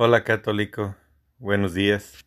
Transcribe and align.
Hola 0.00 0.22
católico, 0.22 0.94
buenos 1.38 1.74
días. 1.74 2.24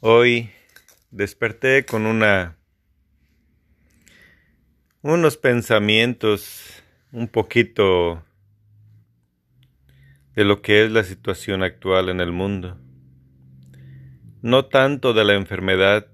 Hoy 0.00 0.50
desperté 1.12 1.86
con 1.86 2.06
una 2.06 2.58
unos 5.02 5.36
pensamientos 5.36 6.82
un 7.12 7.28
poquito 7.28 8.24
de 10.34 10.44
lo 10.44 10.62
que 10.62 10.84
es 10.84 10.90
la 10.90 11.04
situación 11.04 11.62
actual 11.62 12.08
en 12.08 12.18
el 12.18 12.32
mundo. 12.32 12.76
No 14.42 14.64
tanto 14.64 15.12
de 15.12 15.24
la 15.24 15.34
enfermedad, 15.34 16.08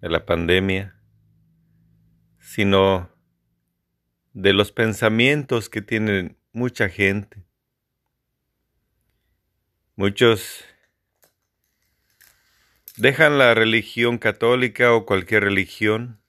de 0.00 0.08
la 0.08 0.24
pandemia, 0.24 0.98
sino 2.38 3.10
de 4.32 4.54
los 4.54 4.72
pensamientos 4.72 5.68
que 5.68 5.82
tiene 5.82 6.38
mucha 6.54 6.88
gente 6.88 7.49
Muchos 10.00 10.64
dejan 12.96 13.36
la 13.36 13.52
religión 13.52 14.16
católica 14.16 14.94
o 14.94 15.04
cualquier 15.04 15.44
religión 15.44 16.22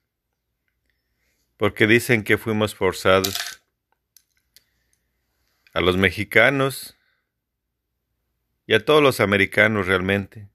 porque 1.55 1.87
dicen 1.87 2.25
que 2.25 2.37
fuimos 2.37 2.75
forzados. 2.75 3.63
A 5.73 5.79
los 5.79 5.95
mexicanos 5.95 6.97
y 8.67 8.73
a 8.73 8.83
todos 8.83 9.01
los 9.01 9.21
americanos 9.21 9.87
realmente. 9.87 10.49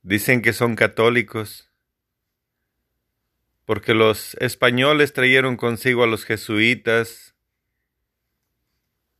Dicen 0.00 0.40
que 0.40 0.54
son 0.54 0.76
católicos 0.76 1.70
porque 3.66 3.92
los 3.92 4.32
españoles 4.36 5.12
trajeron 5.12 5.58
consigo 5.58 6.04
a 6.04 6.06
los 6.06 6.24
jesuitas 6.24 7.34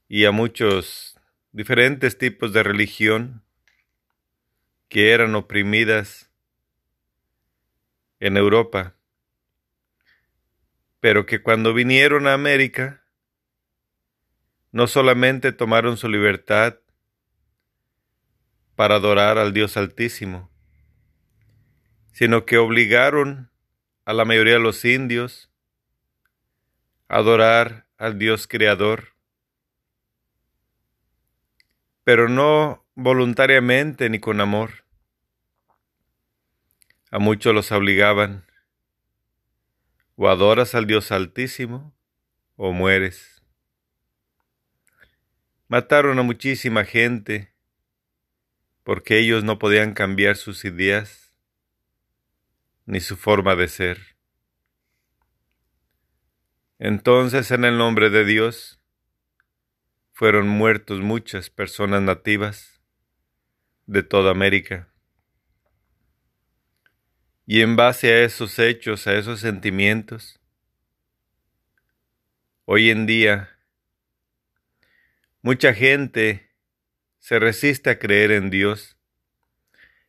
y 0.08 0.24
a 0.24 0.30
muchos 0.30 1.17
diferentes 1.52 2.18
tipos 2.18 2.52
de 2.52 2.62
religión 2.62 3.42
que 4.88 5.12
eran 5.12 5.34
oprimidas 5.34 6.30
en 8.20 8.36
Europa, 8.36 8.94
pero 11.00 11.26
que 11.26 11.42
cuando 11.42 11.74
vinieron 11.74 12.26
a 12.26 12.34
América 12.34 13.04
no 14.72 14.86
solamente 14.86 15.52
tomaron 15.52 15.96
su 15.96 16.08
libertad 16.08 16.78
para 18.74 18.96
adorar 18.96 19.38
al 19.38 19.52
Dios 19.52 19.76
Altísimo, 19.76 20.50
sino 22.12 22.44
que 22.44 22.58
obligaron 22.58 23.50
a 24.04 24.12
la 24.12 24.24
mayoría 24.24 24.54
de 24.54 24.60
los 24.60 24.84
indios 24.84 25.50
a 27.08 27.16
adorar 27.16 27.86
al 27.96 28.18
Dios 28.18 28.46
Creador 28.46 29.17
pero 32.08 32.30
no 32.30 32.86
voluntariamente 32.94 34.08
ni 34.08 34.18
con 34.18 34.40
amor. 34.40 34.86
A 37.10 37.18
muchos 37.18 37.52
los 37.54 37.70
obligaban, 37.70 38.46
o 40.16 40.30
adoras 40.30 40.74
al 40.74 40.86
Dios 40.86 41.12
Altísimo, 41.12 41.94
o 42.56 42.72
mueres. 42.72 43.42
Mataron 45.68 46.18
a 46.18 46.22
muchísima 46.22 46.86
gente 46.86 47.52
porque 48.84 49.18
ellos 49.18 49.44
no 49.44 49.58
podían 49.58 49.92
cambiar 49.92 50.36
sus 50.36 50.64
ideas 50.64 51.34
ni 52.86 53.00
su 53.00 53.18
forma 53.18 53.54
de 53.54 53.68
ser. 53.68 54.16
Entonces, 56.78 57.50
en 57.50 57.66
el 57.66 57.76
nombre 57.76 58.08
de 58.08 58.24
Dios, 58.24 58.77
fueron 60.18 60.48
muertos 60.48 60.98
muchas 60.98 61.48
personas 61.48 62.02
nativas 62.02 62.82
de 63.86 64.02
toda 64.02 64.32
América. 64.32 64.92
Y 67.46 67.60
en 67.60 67.76
base 67.76 68.12
a 68.12 68.24
esos 68.24 68.58
hechos, 68.58 69.06
a 69.06 69.14
esos 69.14 69.38
sentimientos, 69.38 70.40
hoy 72.64 72.90
en 72.90 73.06
día 73.06 73.60
mucha 75.40 75.72
gente 75.72 76.50
se 77.20 77.38
resiste 77.38 77.88
a 77.88 78.00
creer 78.00 78.32
en 78.32 78.50
Dios. 78.50 78.96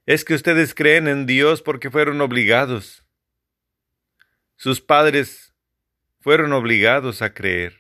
Es 0.08 0.26
que 0.26 0.34
ustedes 0.34 0.74
creen 0.74 1.08
en 1.08 1.28
Dios 1.28 1.62
porque 1.62 1.92
fueron 1.92 2.20
obligados. 2.22 3.06
Sus 4.56 4.82
padres 4.82 5.54
fueron 6.20 6.52
obligados 6.54 7.22
a 7.22 7.32
creer. 7.36 7.79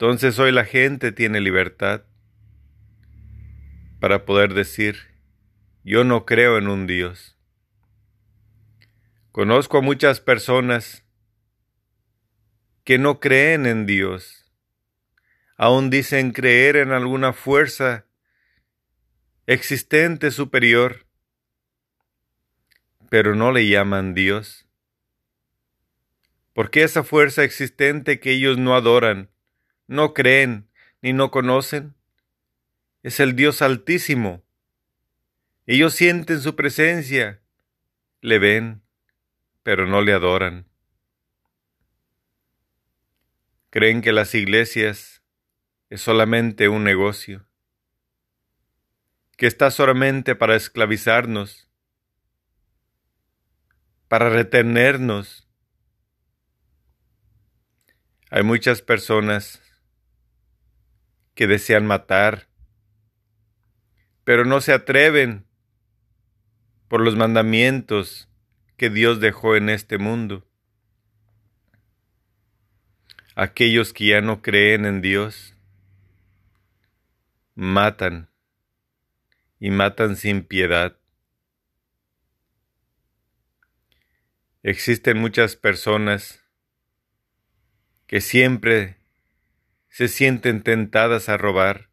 Entonces 0.00 0.38
hoy 0.38 0.50
la 0.50 0.64
gente 0.64 1.12
tiene 1.12 1.42
libertad 1.42 2.04
para 4.00 4.24
poder 4.24 4.54
decir, 4.54 4.96
yo 5.84 6.04
no 6.04 6.24
creo 6.24 6.56
en 6.56 6.68
un 6.68 6.86
Dios. 6.86 7.36
Conozco 9.30 9.76
a 9.76 9.82
muchas 9.82 10.18
personas 10.18 11.04
que 12.82 12.96
no 12.96 13.20
creen 13.20 13.66
en 13.66 13.84
Dios, 13.84 14.50
aún 15.58 15.90
dicen 15.90 16.32
creer 16.32 16.76
en 16.76 16.92
alguna 16.92 17.34
fuerza 17.34 18.06
existente 19.46 20.30
superior, 20.30 21.04
pero 23.10 23.34
no 23.34 23.52
le 23.52 23.68
llaman 23.68 24.14
Dios. 24.14 24.66
Porque 26.54 26.84
esa 26.84 27.04
fuerza 27.04 27.44
existente 27.44 28.18
que 28.18 28.32
ellos 28.32 28.56
no 28.56 28.74
adoran, 28.74 29.28
no 29.90 30.14
creen 30.14 30.70
ni 31.02 31.12
no 31.12 31.32
conocen? 31.32 31.96
Es 33.02 33.18
el 33.18 33.34
Dios 33.34 33.60
altísimo. 33.60 34.44
Ellos 35.66 35.94
sienten 35.94 36.40
su 36.40 36.54
presencia, 36.54 37.42
le 38.20 38.38
ven, 38.38 38.82
pero 39.64 39.88
no 39.88 40.00
le 40.00 40.12
adoran. 40.12 40.68
Creen 43.70 44.00
que 44.00 44.12
las 44.12 44.32
iglesias 44.36 45.22
es 45.88 46.00
solamente 46.00 46.68
un 46.68 46.84
negocio, 46.84 47.46
que 49.36 49.48
está 49.48 49.72
solamente 49.72 50.36
para 50.36 50.54
esclavizarnos, 50.54 51.68
para 54.06 54.30
retenernos. 54.30 55.48
Hay 58.30 58.44
muchas 58.44 58.82
personas 58.82 59.60
que 61.40 61.46
desean 61.46 61.86
matar, 61.86 62.48
pero 64.24 64.44
no 64.44 64.60
se 64.60 64.74
atreven 64.74 65.46
por 66.86 67.00
los 67.00 67.16
mandamientos 67.16 68.28
que 68.76 68.90
Dios 68.90 69.20
dejó 69.20 69.56
en 69.56 69.70
este 69.70 69.96
mundo. 69.96 70.46
Aquellos 73.36 73.94
que 73.94 74.08
ya 74.08 74.20
no 74.20 74.42
creen 74.42 74.84
en 74.84 75.00
Dios 75.00 75.54
matan 77.54 78.28
y 79.58 79.70
matan 79.70 80.16
sin 80.16 80.44
piedad. 80.44 80.98
Existen 84.62 85.16
muchas 85.16 85.56
personas 85.56 86.44
que 88.06 88.20
siempre 88.20 88.99
se 89.90 90.08
sienten 90.08 90.62
tentadas 90.62 91.28
a 91.28 91.36
robar. 91.36 91.90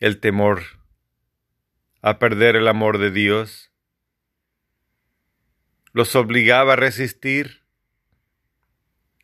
El 0.00 0.20
temor 0.20 0.62
a 2.02 2.18
perder 2.18 2.56
el 2.56 2.68
amor 2.68 2.98
de 2.98 3.10
Dios 3.10 3.72
los 5.92 6.16
obligaba 6.16 6.72
a 6.72 6.76
resistir, 6.76 7.64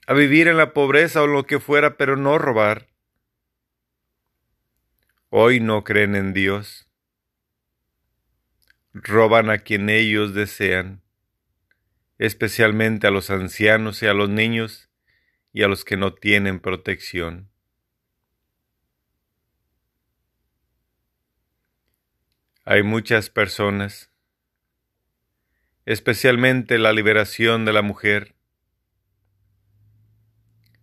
a 0.07 0.15
vivir 0.15 0.47
en 0.47 0.57
la 0.57 0.73
pobreza 0.73 1.21
o 1.23 1.27
lo 1.27 1.45
que 1.45 1.59
fuera, 1.59 1.97
pero 1.97 2.17
no 2.17 2.39
robar. 2.39 2.89
Hoy 5.29 5.61
no 5.61 5.83
creen 5.83 6.15
en 6.15 6.33
Dios. 6.33 6.89
Roban 8.93 9.51
a 9.51 9.59
quien 9.59 9.91
ellos 9.91 10.33
desean, 10.33 11.03
especialmente 12.19 13.09
a 13.09 13.11
los 13.11 13.31
ancianos 13.31 14.03
y 14.03 14.07
a 14.07 14.15
los 14.15 14.31
niños, 14.31 14.90
y 15.53 15.63
a 15.63 15.69
los 15.69 15.85
que 15.85 15.97
no 15.97 16.15
tienen 16.15 16.61
protección. 16.61 17.51
Hay 22.65 22.83
muchas 22.83 23.31
personas, 23.31 24.13
especialmente 25.87 26.79
la 26.79 26.93
liberación 26.93 27.65
de 27.65 27.73
la 27.73 27.83
mujer. 27.83 28.37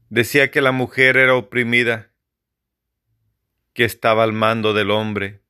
Decía 0.09 0.51
que 0.51 0.61
la 0.61 0.71
mujer 0.71 1.15
era 1.17 1.35
oprimida, 1.35 2.11
que 3.73 3.85
estaba 3.85 4.23
al 4.23 4.33
mando 4.33 4.73
del 4.73 4.91
hombre, 4.91 5.41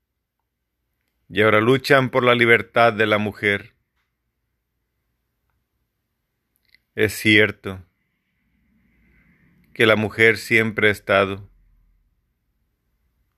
y 1.29 1.41
ahora 1.41 1.59
luchan 1.59 2.09
por 2.09 2.23
la 2.23 2.35
libertad 2.35 2.93
de 2.93 3.07
la 3.07 3.17
mujer. 3.17 3.73
Es 6.93 7.13
cierto, 7.13 7.86
que 9.77 9.85
la 9.85 9.95
mujer 9.95 10.39
siempre 10.39 10.87
ha 10.87 10.91
estado 10.91 11.51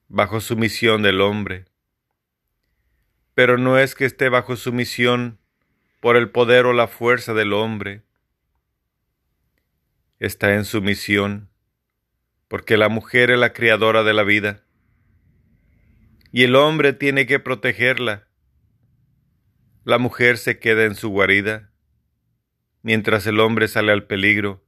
bajo 0.08 0.40
sumisión 0.40 1.02
del 1.02 1.20
hombre, 1.20 1.66
pero 3.34 3.58
no 3.58 3.78
es 3.78 3.94
que 3.94 4.06
esté 4.06 4.30
bajo 4.30 4.56
sumisión 4.56 5.38
por 6.00 6.16
el 6.16 6.30
poder 6.30 6.66
o 6.66 6.72
la 6.72 6.88
fuerza 6.88 7.34
del 7.34 7.52
hombre, 7.52 8.04
está 10.18 10.56
en 10.56 10.64
sumisión 10.64 11.50
porque 12.48 12.78
la 12.78 12.88
mujer 12.88 13.32
es 13.32 13.38
la 13.38 13.52
criadora 13.52 14.04
de 14.04 14.14
la 14.14 14.24
vida. 14.24 14.64
Y 16.32 16.44
el 16.44 16.56
hombre 16.56 16.94
tiene 16.94 17.26
que 17.26 17.40
protegerla. 17.40 18.30
La 19.84 19.98
mujer 19.98 20.38
se 20.38 20.58
queda 20.58 20.86
en 20.86 20.96
su 20.96 21.10
guarida 21.10 21.70
mientras 22.82 23.28
el 23.28 23.42
hombre 23.42 23.68
sale 23.68 23.92
al 23.92 24.08
peligro 24.08 24.64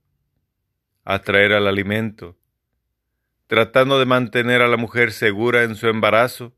a 1.03 1.19
traer 1.21 1.53
al 1.53 1.67
alimento, 1.67 2.37
tratando 3.47 3.99
de 3.99 4.05
mantener 4.05 4.61
a 4.61 4.67
la 4.67 4.77
mujer 4.77 5.11
segura 5.11 5.63
en 5.63 5.75
su 5.75 5.87
embarazo 5.87 6.55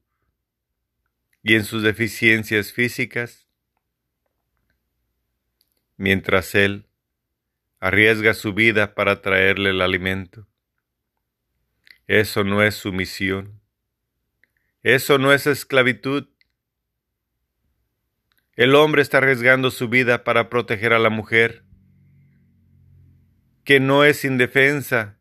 y 1.42 1.56
en 1.56 1.66
sus 1.66 1.84
deficiencias 1.84 2.72
físicas, 2.72 3.48
mientras 5.98 6.56
él 6.56 6.88
arriesga 7.80 8.34
su 8.34 8.54
vida 8.54 8.96
para 8.96 9.22
traerle 9.22 9.72
el 9.72 9.82
alimento. 9.82 10.48
Eso 12.08 12.44
no 12.44 12.64
es 12.64 12.76
sumisión. 12.76 13.62
Eso 14.84 15.18
no 15.18 15.32
es 15.34 15.48
esclavitud. 15.48 16.28
El 18.56 18.76
hombre 18.76 19.02
está 19.02 19.18
arriesgando 19.18 19.72
su 19.72 19.90
vida 19.90 20.24
para 20.24 20.50
proteger 20.50 20.94
a 20.94 21.00
la 21.00 21.10
mujer, 21.10 21.63
que 23.64 23.80
no 23.80 24.04
es 24.04 24.26
indefensa, 24.26 25.18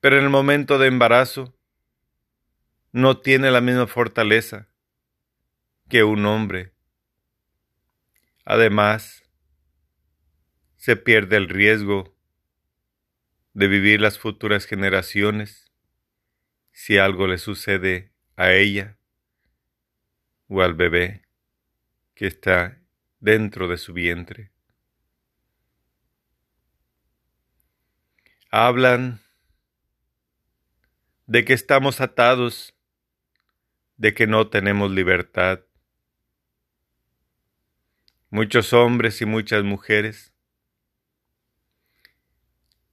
pero 0.00 0.18
en 0.18 0.24
el 0.24 0.30
momento 0.30 0.78
de 0.78 0.88
embarazo 0.88 1.56
no 2.92 3.20
tiene 3.20 3.50
la 3.50 3.60
misma 3.60 3.86
fortaleza 3.86 4.68
que 5.88 6.04
un 6.04 6.26
hombre. 6.26 6.72
Además, 8.44 9.24
se 10.76 10.96
pierde 10.96 11.36
el 11.36 11.48
riesgo 11.48 12.16
de 13.54 13.68
vivir 13.68 14.00
las 14.00 14.18
futuras 14.18 14.66
generaciones 14.66 15.72
si 16.72 16.98
algo 16.98 17.26
le 17.26 17.38
sucede 17.38 18.12
a 18.36 18.52
ella 18.52 18.98
o 20.48 20.60
al 20.60 20.74
bebé 20.74 21.22
que 22.14 22.26
está 22.26 22.78
dentro 23.18 23.66
de 23.66 23.78
su 23.78 23.94
vientre. 23.94 24.52
Hablan 28.58 29.20
de 31.26 31.44
que 31.44 31.52
estamos 31.52 32.00
atados, 32.00 32.74
de 33.98 34.14
que 34.14 34.26
no 34.26 34.48
tenemos 34.48 34.90
libertad. 34.90 35.60
Muchos 38.30 38.72
hombres 38.72 39.20
y 39.20 39.26
muchas 39.26 39.62
mujeres 39.62 40.32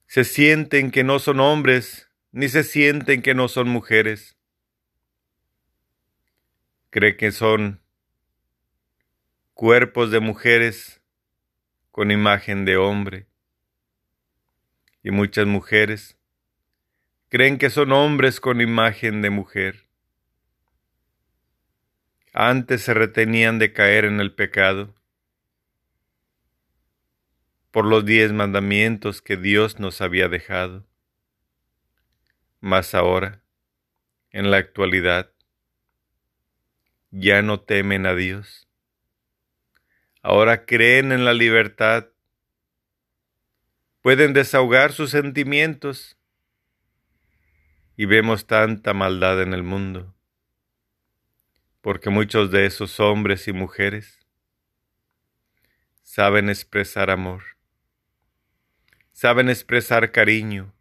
se 0.06 0.24
sienten 0.24 0.90
que 0.90 1.02
no 1.02 1.18
son 1.18 1.40
hombres, 1.40 2.10
ni 2.30 2.50
se 2.50 2.62
sienten 2.62 3.22
que 3.22 3.34
no 3.34 3.48
son 3.48 3.68
mujeres 3.68 4.36
cree 6.90 7.16
que 7.16 7.32
son 7.32 7.80
cuerpos 9.54 10.10
de 10.10 10.20
mujeres 10.20 11.00
con 11.90 12.10
imagen 12.10 12.66
de 12.66 12.76
hombre. 12.76 13.33
Y 15.04 15.12
muchas 15.12 15.46
mujeres 15.46 16.18
creen 17.28 17.58
que 17.58 17.70
son 17.70 17.92
hombres 17.92 18.40
con 18.40 18.60
imagen 18.60 19.22
de 19.22 19.30
mujer. 19.30 19.86
Antes 22.32 22.82
se 22.82 22.94
retenían 22.94 23.60
de 23.60 23.72
caer 23.72 24.06
en 24.06 24.18
el 24.18 24.34
pecado 24.34 24.92
por 27.70 27.84
los 27.84 28.04
diez 28.04 28.32
mandamientos 28.32 29.20
que 29.20 29.36
Dios 29.36 29.78
nos 29.78 30.00
había 30.00 30.28
dejado. 30.28 30.86
Mas 32.60 32.94
ahora, 32.94 33.42
en 34.30 34.50
la 34.50 34.56
actualidad, 34.56 35.30
ya 37.10 37.42
no 37.42 37.60
temen 37.60 38.06
a 38.06 38.14
Dios. 38.14 38.68
Ahora 40.22 40.64
creen 40.64 41.12
en 41.12 41.24
la 41.26 41.34
libertad. 41.34 42.13
Pueden 44.04 44.34
desahogar 44.34 44.92
sus 44.92 45.12
sentimientos. 45.12 46.18
Y 47.96 48.04
vemos 48.04 48.46
tanta 48.46 48.92
maldad 48.92 49.40
en 49.40 49.54
el 49.54 49.62
mundo. 49.62 50.14
Porque 51.80 52.10
muchos 52.10 52.50
de 52.50 52.66
esos 52.66 53.00
hombres 53.00 53.48
y 53.48 53.54
mujeres 53.54 54.20
saben 56.02 56.50
expresar 56.50 57.08
amor. 57.08 57.44
Saben 59.12 59.48
expresar 59.48 60.12
cariño. 60.12 60.74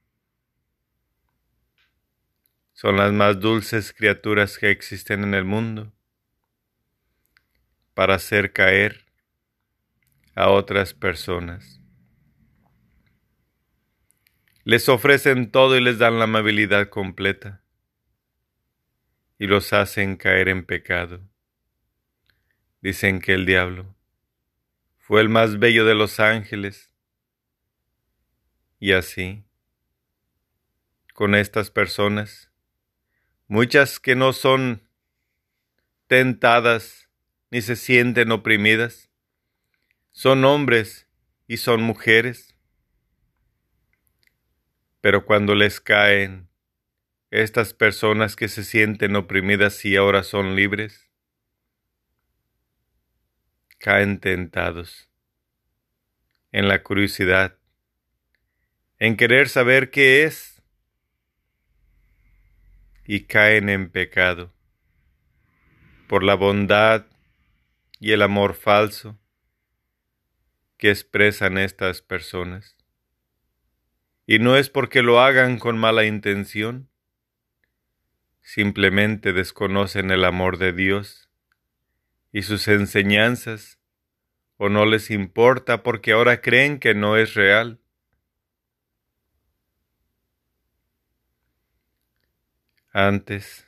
Son 2.74 2.98
las 2.98 3.14
más 3.14 3.40
dulces 3.40 3.94
criaturas 3.94 4.58
que 4.58 4.70
existen 4.70 5.24
en 5.24 5.34
el 5.34 5.46
mundo 5.46 5.94
para 7.94 8.16
hacer 8.16 8.52
caer 8.52 9.06
a 10.36 10.50
otras 10.50 10.94
personas. 10.94 11.83
Les 14.64 14.88
ofrecen 14.88 15.52
todo 15.52 15.78
y 15.78 15.82
les 15.82 15.98
dan 15.98 16.20
la 16.20 16.24
amabilidad 16.24 16.90
completa 16.90 17.62
y 19.38 19.48
los 19.48 19.74
hacen 19.74 20.16
caer 20.16 20.48
en 20.48 20.66
pecado. 20.66 21.22
Dicen 22.82 23.20
que 23.20 23.34
el 23.34 23.46
diablo 23.46 23.96
fue 24.98 25.22
el 25.22 25.30
más 25.30 25.60
bello 25.60 25.86
de 25.86 25.96
los 25.96 26.20
ángeles 26.20 26.94
y 28.80 28.94
así, 28.94 29.44
con 31.14 31.36
estas 31.36 31.72
personas, 31.72 32.52
muchas 33.48 34.00
que 34.00 34.16
no 34.16 34.34
son 34.34 34.88
tentadas 36.08 37.10
ni 37.50 37.62
se 37.62 37.76
sienten 37.76 38.32
oprimidas. 38.32 39.10
Son 40.12 40.44
hombres 40.44 41.08
y 41.48 41.58
son 41.58 41.82
mujeres. 41.82 42.53
Pero 45.04 45.26
cuando 45.26 45.54
les 45.54 45.82
caen 45.82 46.48
estas 47.30 47.74
personas 47.74 48.38
que 48.38 48.48
se 48.48 48.64
sienten 48.64 49.18
oprimidas 49.18 49.84
y 49.84 49.98
ahora 49.98 50.24
son 50.24 50.56
libres, 50.56 51.10
caen 53.80 54.22
tentados 54.22 55.10
en 56.54 56.70
la 56.70 56.84
curiosidad, 56.84 57.58
en 58.98 59.18
querer 59.18 59.50
saber 59.50 59.92
qué 59.92 60.24
es, 60.24 60.64
y 63.04 63.26
caen 63.26 63.68
en 63.68 63.90
pecado 63.90 64.54
por 66.08 66.24
la 66.24 66.36
bondad 66.36 67.08
y 68.00 68.14
el 68.14 68.22
amor 68.22 68.54
falso 68.54 69.20
que 70.78 70.92
expresan 70.92 71.58
estas 71.58 72.02
personas. 72.02 72.78
Y 74.26 74.40
no 74.40 74.56
es 74.56 74.70
porque 74.70 75.02
lo 75.02 75.20
hagan 75.20 75.60
con 75.60 75.78
mala 75.78 76.06
intención, 76.06 76.90
simplemente 78.42 79.34
desconocen 79.34 80.12
el 80.12 80.24
amor 80.24 80.58
de 80.58 80.74
Dios 80.74 81.30
y 82.32 82.44
sus 82.44 82.68
enseñanzas, 82.68 83.80
o 84.58 84.70
no 84.70 84.86
les 84.86 85.12
importa 85.12 85.84
porque 85.84 86.14
ahora 86.14 86.42
creen 86.42 86.80
que 86.80 86.94
no 86.94 87.18
es 87.18 87.34
real. 87.34 87.80
Antes, 92.92 93.68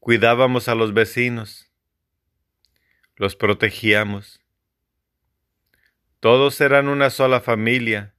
cuidábamos 0.00 0.68
a 0.68 0.74
los 0.74 0.92
vecinos, 0.92 1.70
los 3.16 3.36
protegíamos. 3.36 4.40
Todos 6.20 6.60
eran 6.60 6.88
una 6.88 7.10
sola 7.10 7.40
familia. 7.40 8.13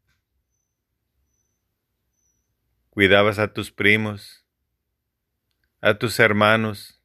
Cuidabas 2.95 3.39
a 3.39 3.51
tus 3.51 3.71
primos, 3.71 4.45
a 5.81 5.99
tus 5.99 6.17
hermanos, 6.17 7.01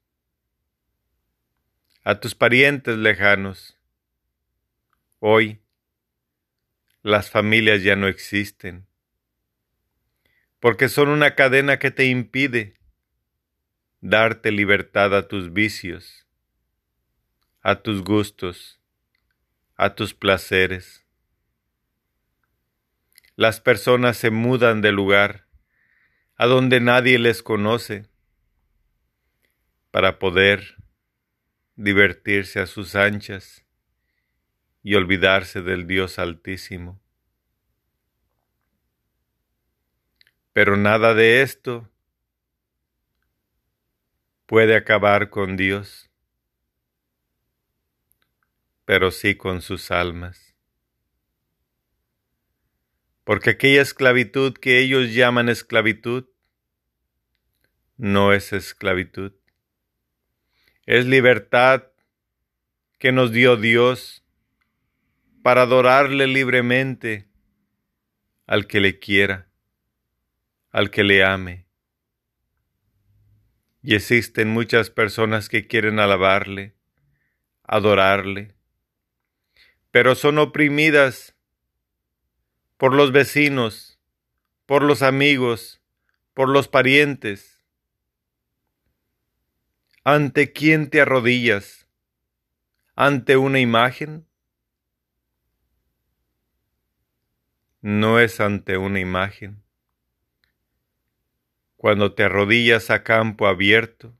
a 2.04 2.20
tus 2.20 2.36
parientes 2.36 2.96
lejanos. 2.96 3.76
Hoy 5.18 5.60
las 7.02 7.28
familias 7.28 7.82
ya 7.82 7.96
no 7.96 8.06
existen, 8.06 8.86
porque 10.60 10.88
son 10.88 11.08
una 11.08 11.34
cadena 11.34 11.80
que 11.80 11.90
te 11.90 12.04
impide 12.04 12.78
darte 14.00 14.52
libertad 14.52 15.12
a 15.16 15.26
tus 15.26 15.52
vicios 15.52 16.24
a 17.62 17.82
tus 17.82 18.04
gustos, 18.04 18.80
a 19.74 19.96
tus 19.96 20.14
placeres. 20.14 21.04
Las 23.34 23.60
personas 23.60 24.16
se 24.16 24.30
mudan 24.30 24.82
de 24.82 24.92
lugar 24.92 25.49
a 26.40 26.46
donde 26.46 26.80
nadie 26.80 27.18
les 27.18 27.42
conoce 27.42 28.06
para 29.90 30.18
poder 30.18 30.76
divertirse 31.76 32.60
a 32.60 32.66
sus 32.66 32.94
anchas 32.94 33.62
y 34.82 34.94
olvidarse 34.94 35.60
del 35.60 35.86
Dios 35.86 36.18
Altísimo. 36.18 36.98
Pero 40.54 40.78
nada 40.78 41.12
de 41.12 41.42
esto 41.42 41.90
puede 44.46 44.76
acabar 44.76 45.28
con 45.28 45.58
Dios, 45.58 46.08
pero 48.86 49.10
sí 49.10 49.34
con 49.34 49.60
sus 49.60 49.90
almas. 49.90 50.54
Porque 53.24 53.50
aquella 53.50 53.82
esclavitud 53.82 54.54
que 54.54 54.78
ellos 54.78 55.12
llaman 55.12 55.50
esclavitud 55.50 56.29
no 58.00 58.32
es 58.32 58.54
esclavitud. 58.54 59.34
Es 60.86 61.04
libertad 61.04 61.88
que 62.98 63.12
nos 63.12 63.30
dio 63.30 63.58
Dios 63.58 64.24
para 65.42 65.62
adorarle 65.62 66.26
libremente 66.26 67.28
al 68.46 68.66
que 68.66 68.80
le 68.80 68.98
quiera, 68.98 69.48
al 70.70 70.90
que 70.90 71.04
le 71.04 71.22
ame. 71.22 71.66
Y 73.82 73.94
existen 73.94 74.48
muchas 74.48 74.88
personas 74.88 75.50
que 75.50 75.66
quieren 75.66 75.98
alabarle, 75.98 76.74
adorarle, 77.64 78.54
pero 79.90 80.14
son 80.14 80.38
oprimidas 80.38 81.34
por 82.78 82.94
los 82.94 83.12
vecinos, 83.12 83.98
por 84.64 84.82
los 84.82 85.02
amigos, 85.02 85.82
por 86.32 86.48
los 86.48 86.66
parientes. 86.66 87.49
¿Ante 90.04 90.52
quién 90.52 90.90
te 90.90 91.00
arrodillas? 91.00 91.86
¿Ante 92.94 93.36
una 93.36 93.60
imagen? 93.60 94.26
No 97.82 98.18
es 98.18 98.40
ante 98.40 98.76
una 98.76 99.00
imagen 99.00 99.62
cuando 101.80 102.12
te 102.12 102.24
arrodillas 102.24 102.90
a 102.90 103.02
campo 103.02 103.46
abierto 103.46 104.14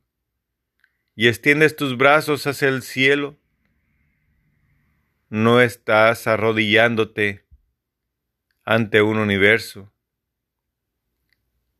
y 1.14 1.28
extiendes 1.28 1.76
tus 1.76 1.99
brazos 1.99 2.46
hacia 2.46 2.68
el 2.68 2.80
cielo, 2.80 3.37
no 5.28 5.60
estás 5.60 6.26
arrodillándote 6.26 7.44
ante 8.64 9.02
un 9.02 9.18
universo, 9.18 9.92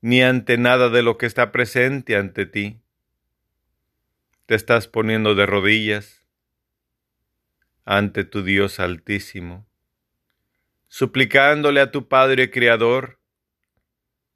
ni 0.03 0.23
ante 0.23 0.59
nada 0.59 0.91
de 0.91 1.03
lo 1.03 1.17
que 1.17 1.25
está 1.25 1.51
presente 1.51 2.15
ante 2.15 2.45
ti. 2.45 2.83
Te 4.51 4.57
estás 4.57 4.89
poniendo 4.89 5.37
de 5.37 5.47
rodillas 5.47 6.27
ante 7.85 8.25
tu 8.25 8.43
Dios 8.43 8.81
altísimo, 8.81 9.65
suplicándole 10.89 11.81
a 11.81 11.93
tu 11.93 12.09
Padre 12.09 12.51
Creador 12.51 13.21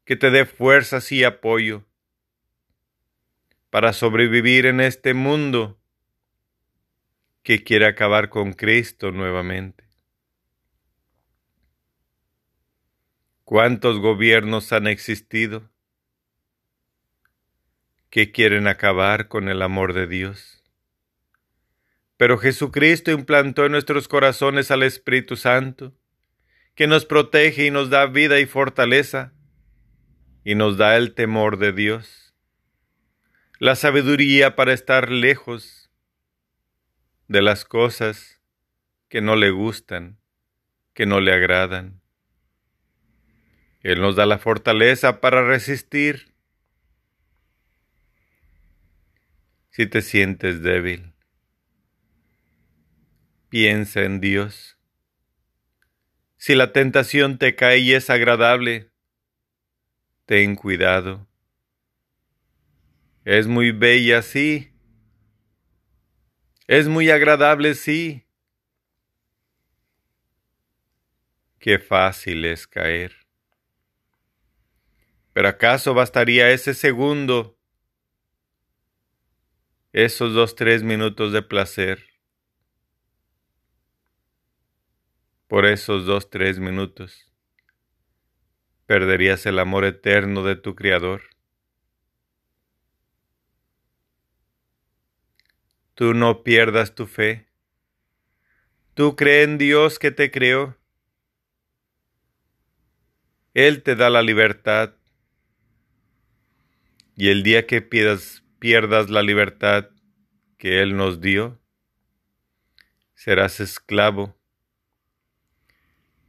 que 0.05 0.15
te 0.15 0.31
dé 0.31 0.47
fuerzas 0.47 1.11
y 1.11 1.25
apoyo 1.25 1.85
para 3.71 3.93
sobrevivir 3.93 4.67
en 4.67 4.81
este 4.81 5.15
mundo 5.15 5.81
que 7.43 7.65
quiere 7.65 7.87
acabar 7.87 8.29
con 8.29 8.53
Cristo 8.53 9.11
nuevamente. 9.11 9.83
¿Cuántos 13.43 13.99
gobiernos 13.99 14.73
han 14.73 14.87
existido 14.87 15.74
que 18.15 18.31
quieren 18.31 18.69
acabar 18.69 19.27
con 19.27 19.49
el 19.49 19.61
amor 19.61 19.93
de 19.93 20.07
Dios? 20.07 20.63
Pero 22.17 22.39
Jesucristo 22.39 23.11
implantó 23.11 23.67
en 23.67 23.73
nuestros 23.73 24.07
corazones 24.07 24.71
al 24.71 24.85
Espíritu 24.85 25.35
Santo, 25.35 25.99
que 26.77 26.87
nos 26.87 27.07
protege 27.07 27.67
y 27.67 27.71
nos 27.73 27.91
da 27.91 28.07
vida 28.07 28.39
y 28.39 28.47
fortaleza 28.47 29.33
y 30.45 30.55
nos 30.55 30.77
da 30.77 30.97
el 30.97 31.13
temor 31.13 31.59
de 31.59 31.73
Dios, 31.73 32.37
la 33.59 33.75
sabiduría 33.75 34.55
para 34.55 34.73
estar 34.73 35.11
lejos 35.11 35.91
de 37.27 37.43
las 37.43 37.65
cosas 37.65 38.41
que 39.09 39.23
no 39.23 39.35
le 39.35 39.51
gustan, 39.51 40.21
que 40.93 41.05
no 41.05 41.19
le 41.19 41.33
agradan. 41.33 42.01
Él 43.81 44.01
nos 44.01 44.15
da 44.15 44.25
la 44.25 44.39
fortaleza 44.39 45.21
para 45.21 45.45
resistir. 45.45 46.33
Si 49.77 49.89
te 49.89 50.03
sientes 50.03 50.63
débil, 50.63 51.15
piensa 53.49 54.03
en 54.03 54.21
Dios. 54.21 54.79
Si 56.37 56.55
la 56.55 56.73
tentación 56.73 57.39
te 57.39 57.57
cae 57.57 57.79
y 57.79 57.93
es 57.93 58.09
agradable, 58.09 58.93
ten 60.27 60.55
cuidado. 60.55 61.27
Es 63.25 63.49
muy 63.49 63.73
bella, 63.73 64.23
sí. 64.23 64.71
Es 66.69 66.87
muy 66.87 67.11
agradable, 67.11 67.75
sí. 67.75 68.29
Qué 71.59 71.81
fácil 71.81 72.45
es 72.45 72.69
caer. 72.69 73.27
Pero 75.33 75.49
¿acaso 75.49 75.95
bastaría 75.95 76.53
ese 76.53 76.75
segundo, 76.75 77.59
esos 79.95 80.35
dos, 80.35 80.55
tres 80.55 80.83
minutos 80.83 81.33
de 81.33 81.41
placer? 81.41 82.05
Por 85.49 85.65
esos 85.65 86.05
dos, 86.05 86.29
tres 86.29 86.59
minutos 86.59 87.35
perderías 88.87 89.47
el 89.47 89.59
amor 89.59 89.85
eterno 89.85 90.45
de 90.45 90.57
tu 90.57 90.75
Criador. 90.75 91.23
Tú 95.95 96.13
no 96.13 96.43
pierdas 96.43 96.95
tu 96.95 97.07
fe. 97.07 97.47
Tú 98.95 99.17
cree 99.17 99.43
en 99.43 99.59
Dios 99.59 99.99
que 99.99 100.11
te 100.11 100.31
creó. 100.31 100.77
Él 103.55 103.83
te 103.83 103.95
da 103.97 104.11
la 104.11 104.23
libertad. 104.23 104.95
Y 107.17 107.29
el 107.31 107.45
día 107.45 107.67
que 107.67 107.81
pierdas, 107.81 108.44
pierdas 108.65 109.11
la 109.11 109.23
libertad 109.23 109.91
que 110.57 110.81
Él 110.81 110.97
nos 110.97 111.21
dio, 111.21 111.61
serás 113.13 113.61
esclavo 113.61 114.39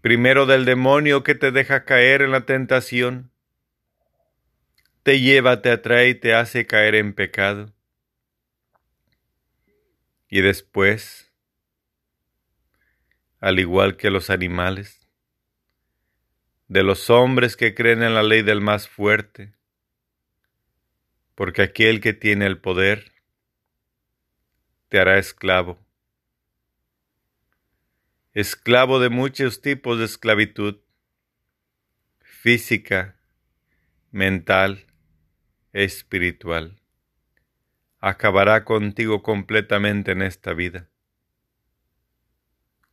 primero 0.02 0.46
del 0.46 0.66
demonio 0.66 1.24
que 1.24 1.34
te 1.34 1.54
deja 1.54 1.86
caer 1.86 2.22
en 2.22 2.32
la 2.32 2.46
tentación, 2.46 3.32
te 5.04 5.22
lleva, 5.22 5.62
te 5.62 5.72
atrae 5.72 6.10
y 6.10 6.16
te 6.16 6.34
hace 6.34 6.66
caer 6.68 6.96
en 6.96 7.14
pecado. 7.14 7.74
Y 10.28 10.42
después, 10.42 11.32
al 13.40 13.60
igual 13.60 13.96
que 13.96 14.10
los 14.10 14.30
animales, 14.30 15.08
de 16.68 16.84
los 16.84 17.10
hombres 17.10 17.56
que 17.56 17.74
creen 17.74 18.04
en 18.04 18.14
la 18.14 18.24
ley 18.24 18.42
del 18.42 18.60
más 18.60 18.90
fuerte, 18.90 19.56
porque 21.36 21.62
aquel 21.62 22.02
que 22.02 22.14
tiene 22.14 22.46
el 22.46 22.58
poder 22.60 23.12
te 24.90 25.00
hará 25.00 25.20
esclavo 25.20 25.86
esclavo 28.36 29.00
de 29.00 29.10
muchos 29.10 29.62
tipos 29.62 29.98
de 29.98 30.04
esclavitud, 30.04 30.82
física, 32.20 33.16
mental, 34.12 34.88
espiritual. 35.72 36.82
Acabará 38.00 38.66
contigo 38.66 39.24
completamente 39.24 40.12
en 40.12 40.22
esta 40.22 40.54
vida. 40.54 40.90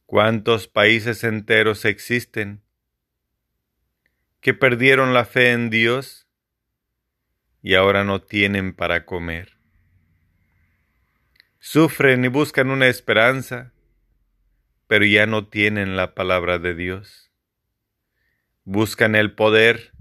¿Cuántos 0.07 0.69
países 0.69 1.25
enteros 1.25 1.85
existen 1.87 2.63
que 4.41 4.55
perdieron 4.55 5.13
la 5.13 5.25
fe 5.25 5.51
en 5.51 5.71
Dios 5.71 6.29
y 7.63 7.75
ahora 7.75 8.05
no 8.05 8.21
tienen 8.21 8.75
para 8.75 9.07
comer? 9.07 9.57
Sufren 11.59 12.25
y 12.25 12.29
buscan 12.29 12.71
una 12.71 12.89
esperanza 12.89 13.73
pero 14.93 15.07
ya 15.07 15.25
no 15.25 15.47
tienen 15.47 15.97
la 15.97 16.15
palabra 16.15 16.59
de 16.59 16.75
Dios. 16.75 17.33
Buscan 18.65 19.15
el 19.15 19.33
poder 19.35 19.95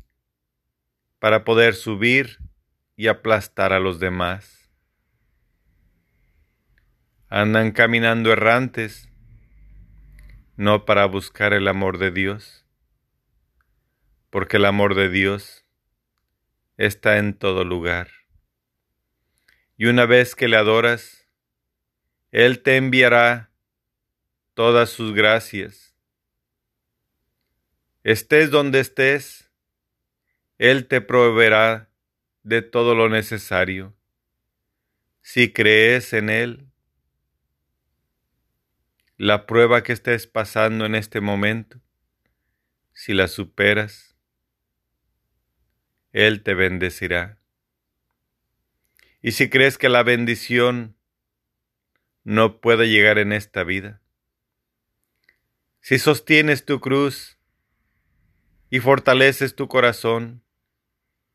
para 1.17 1.45
poder 1.45 1.75
subir 1.75 2.39
y 2.97 3.07
aplastar 3.07 3.71
a 3.71 3.79
los 3.79 4.01
demás. 4.01 4.69
Andan 7.29 7.71
caminando 7.71 8.33
errantes, 8.33 9.07
no 10.57 10.83
para 10.83 11.05
buscar 11.05 11.53
el 11.53 11.69
amor 11.69 11.97
de 11.97 12.11
Dios, 12.11 12.65
porque 14.29 14.57
el 14.57 14.65
amor 14.65 14.95
de 14.95 15.07
Dios 15.07 15.60
está 16.85 17.19
en 17.19 17.35
todo 17.35 17.63
lugar. 17.63 18.09
Y 19.77 19.85
una 19.85 20.07
vez 20.07 20.33
que 20.33 20.47
le 20.47 20.57
adoras, 20.57 21.27
Él 22.31 22.63
te 22.63 22.75
enviará 22.75 23.51
todas 24.55 24.89
sus 24.89 25.13
gracias. 25.13 25.95
Estés 28.03 28.49
donde 28.49 28.79
estés, 28.79 29.51
Él 30.57 30.87
te 30.87 31.01
proveerá 31.01 31.91
de 32.41 32.63
todo 32.63 32.95
lo 32.95 33.09
necesario. 33.09 33.95
Si 35.21 35.53
crees 35.53 36.13
en 36.13 36.31
Él, 36.31 36.67
la 39.17 39.45
prueba 39.45 39.83
que 39.83 39.93
estés 39.93 40.25
pasando 40.25 40.87
en 40.87 40.95
este 40.95 41.21
momento, 41.21 41.79
si 42.91 43.13
la 43.13 43.27
superas, 43.27 44.10
Él 46.13 46.43
te 46.43 46.53
bendecirá. 46.53 47.39
Y 49.21 49.31
si 49.31 49.49
crees 49.49 49.77
que 49.77 49.89
la 49.89 50.03
bendición 50.03 50.97
no 52.23 52.59
puede 52.59 52.89
llegar 52.89 53.17
en 53.17 53.31
esta 53.33 53.63
vida, 53.63 54.01
si 55.79 55.99
sostienes 55.99 56.65
tu 56.65 56.79
cruz 56.79 57.37
y 58.69 58.79
fortaleces 58.79 59.55
tu 59.55 59.67
corazón 59.67 60.43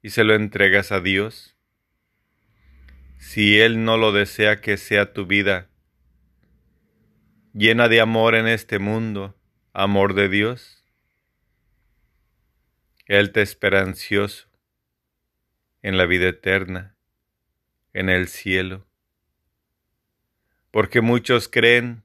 y 0.03 0.11
se 0.11 0.25
lo 0.25 0.35
entregas 0.35 0.93
a 0.93 1.01
Dios, 1.01 1.57
si 3.19 3.59
Él 3.61 3.85
no 3.85 3.97
lo 3.97 4.13
desea 4.13 4.61
que 4.61 4.77
sea 4.77 5.13
tu 5.13 5.27
vida 5.27 5.71
llena 7.55 7.89
de 7.89 8.01
amor 8.03 8.35
en 8.35 8.47
este 8.47 8.79
mundo, 8.79 9.35
amor 9.73 10.15
de 10.15 10.29
Dios, 10.29 10.85
Él 13.07 13.33
te 13.33 13.41
espera 13.41 13.81
ansioso 13.81 14.49
en 15.87 15.97
la 15.97 16.05
vida 16.05 16.27
eterna, 16.27 16.97
en 17.93 18.09
el 18.09 18.27
cielo, 18.27 18.85
porque 20.73 21.01
muchos 21.01 21.49
creen 21.49 22.03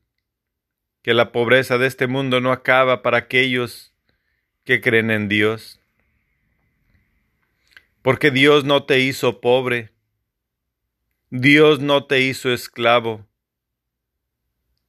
que 1.01 1.15
la 1.15 1.31
pobreza 1.31 1.79
de 1.79 1.88
este 1.88 2.05
mundo 2.05 2.41
no 2.41 2.51
acaba 2.51 3.01
para 3.01 3.17
aquellos 3.17 3.91
que 4.65 4.81
creen 4.81 5.09
en 5.09 5.27
Dios, 5.29 5.79
porque 8.03 8.29
Dios 8.29 8.65
no 8.65 8.83
te 8.83 9.00
hizo 9.00 9.41
pobre, 9.41 9.89
Dios 11.31 11.79
no 11.79 12.05
te 12.05 12.21
hizo 12.21 12.53
esclavo, 12.53 13.27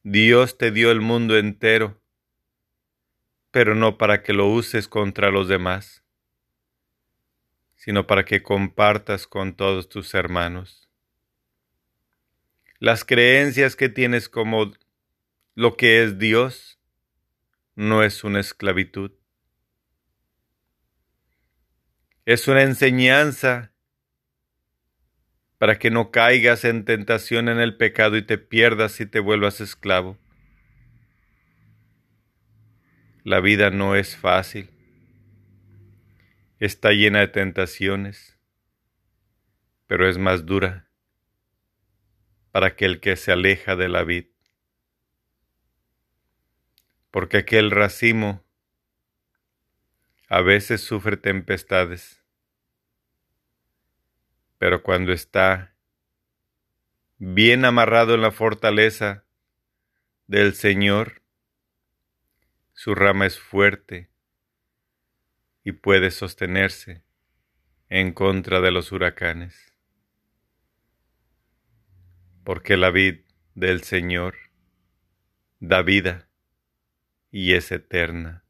Dios 0.02 0.58
te 0.58 0.70
dio 0.70 0.90
el 0.90 1.00
mundo 1.00 1.38
entero, 1.38 1.98
pero 3.52 3.74
no 3.74 3.96
para 3.96 4.22
que 4.22 4.34
lo 4.34 4.48
uses 4.48 4.86
contra 4.86 5.30
los 5.30 5.48
demás, 5.48 6.01
sino 7.82 8.06
para 8.06 8.24
que 8.24 8.44
compartas 8.44 9.26
con 9.26 9.56
todos 9.56 9.88
tus 9.88 10.14
hermanos. 10.14 10.88
Las 12.78 13.04
creencias 13.04 13.74
que 13.74 13.88
tienes 13.88 14.28
como 14.28 14.70
lo 15.56 15.76
que 15.76 16.04
es 16.04 16.16
Dios 16.16 16.78
no 17.74 18.04
es 18.04 18.22
una 18.22 18.38
esclavitud. 18.38 19.10
Es 22.24 22.46
una 22.46 22.62
enseñanza 22.62 23.72
para 25.58 25.80
que 25.80 25.90
no 25.90 26.12
caigas 26.12 26.64
en 26.64 26.84
tentación 26.84 27.48
en 27.48 27.58
el 27.58 27.76
pecado 27.76 28.16
y 28.16 28.22
te 28.22 28.38
pierdas 28.38 29.00
y 29.00 29.06
te 29.06 29.18
vuelvas 29.18 29.60
esclavo. 29.60 30.16
La 33.24 33.40
vida 33.40 33.70
no 33.70 33.96
es 33.96 34.16
fácil. 34.16 34.71
Está 36.62 36.92
llena 36.92 37.18
de 37.18 37.26
tentaciones, 37.28 38.38
pero 39.88 40.08
es 40.08 40.16
más 40.16 40.46
dura 40.46 40.88
para 42.52 42.68
aquel 42.68 43.00
que 43.00 43.16
se 43.16 43.32
aleja 43.32 43.74
de 43.74 43.88
la 43.88 44.04
vida 44.04 44.32
porque 47.12 47.36
aquel 47.36 47.72
racimo 47.72 48.42
a 50.28 50.40
veces 50.40 50.80
sufre 50.80 51.18
tempestades, 51.18 52.24
pero 54.56 54.82
cuando 54.84 55.12
está 55.12 55.74
bien 57.18 57.64
amarrado 57.64 58.14
en 58.14 58.22
la 58.22 58.30
fortaleza 58.30 59.24
del 60.26 60.54
Señor, 60.54 61.22
su 62.72 62.94
rama 62.94 63.26
es 63.26 63.38
fuerte 63.38 64.11
y 65.64 65.72
puede 65.72 66.10
sostenerse 66.10 67.02
en 67.88 68.12
contra 68.12 68.60
de 68.60 68.70
los 68.70 68.90
huracanes, 68.92 69.74
porque 72.44 72.76
la 72.76 72.90
vid 72.90 73.20
del 73.54 73.82
Señor 73.82 74.34
da 75.60 75.82
vida 75.82 76.28
y 77.30 77.54
es 77.54 77.70
eterna. 77.70 78.44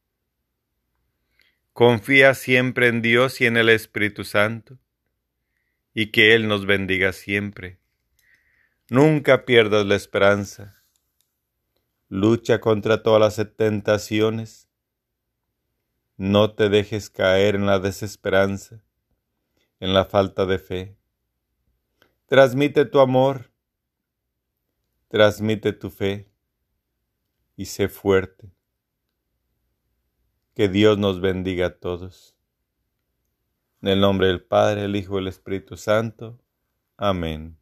Confía 1.72 2.34
siempre 2.34 2.88
en 2.88 3.02
Dios 3.02 3.40
y 3.40 3.46
en 3.46 3.56
el 3.56 3.68
Espíritu 3.68 4.24
Santo, 4.24 4.78
y 5.94 6.10
que 6.10 6.34
Él 6.34 6.48
nos 6.48 6.66
bendiga 6.66 7.12
siempre. 7.12 7.78
Nunca 8.88 9.44
pierdas 9.44 9.86
la 9.86 9.94
esperanza. 9.94 10.82
Lucha 12.08 12.60
contra 12.60 13.02
todas 13.02 13.20
las 13.38 13.56
tentaciones. 13.56 14.68
No 16.16 16.54
te 16.54 16.68
dejes 16.68 17.10
caer 17.10 17.54
en 17.54 17.66
la 17.66 17.78
desesperanza, 17.78 18.84
en 19.80 19.94
la 19.94 20.04
falta 20.04 20.46
de 20.46 20.58
fe. 20.58 20.96
Transmite 22.26 22.84
tu 22.84 23.00
amor, 23.00 23.50
transmite 25.08 25.72
tu 25.72 25.90
fe 25.90 26.30
y 27.56 27.66
sé 27.66 27.88
fuerte. 27.88 28.52
Que 30.54 30.68
Dios 30.68 30.98
nos 30.98 31.20
bendiga 31.20 31.66
a 31.66 31.78
todos. 31.78 32.36
En 33.80 33.88
el 33.88 34.00
nombre 34.00 34.28
del 34.28 34.42
Padre, 34.42 34.84
el 34.84 34.96
Hijo 34.96 35.16
y 35.16 35.22
el 35.22 35.28
Espíritu 35.28 35.76
Santo. 35.76 36.38
Amén. 36.96 37.61